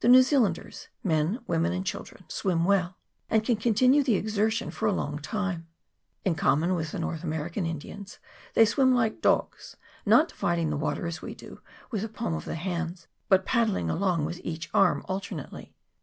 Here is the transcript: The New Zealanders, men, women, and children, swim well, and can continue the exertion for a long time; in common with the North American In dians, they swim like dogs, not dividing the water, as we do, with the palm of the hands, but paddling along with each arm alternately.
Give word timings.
The 0.00 0.08
New 0.08 0.22
Zealanders, 0.22 0.88
men, 1.04 1.40
women, 1.46 1.74
and 1.74 1.84
children, 1.84 2.24
swim 2.28 2.64
well, 2.64 2.96
and 3.28 3.44
can 3.44 3.56
continue 3.56 4.02
the 4.02 4.14
exertion 4.14 4.70
for 4.70 4.86
a 4.88 4.92
long 4.94 5.18
time; 5.18 5.68
in 6.24 6.34
common 6.34 6.74
with 6.74 6.92
the 6.92 6.98
North 6.98 7.22
American 7.22 7.66
In 7.66 7.78
dians, 7.78 8.16
they 8.54 8.64
swim 8.64 8.94
like 8.94 9.20
dogs, 9.20 9.76
not 10.06 10.28
dividing 10.30 10.70
the 10.70 10.78
water, 10.78 11.06
as 11.06 11.20
we 11.20 11.34
do, 11.34 11.60
with 11.90 12.00
the 12.00 12.08
palm 12.08 12.32
of 12.32 12.46
the 12.46 12.54
hands, 12.54 13.06
but 13.28 13.44
paddling 13.44 13.90
along 13.90 14.24
with 14.24 14.40
each 14.42 14.70
arm 14.72 15.04
alternately. 15.10 15.74